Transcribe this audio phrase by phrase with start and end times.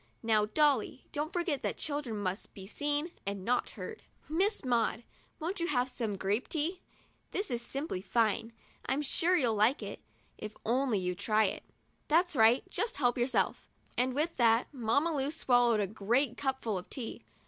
[0.23, 4.01] Now, Dolly, don't forget that children must be seen and not heard.
[4.27, 5.03] Miss Maud,
[5.39, 6.81] won't you have some grape tea?
[7.29, 8.51] This is simply fine.
[8.87, 10.01] I'm sure you'll like it,
[10.39, 11.61] if you'll only try it.
[12.07, 16.37] That's right, just help yourself;" and with that, Mamma Lu swal lowed a great big
[16.37, 17.21] cupful of tea.